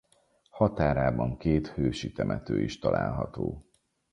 [0.49, 3.65] Határában két hősi temető is található.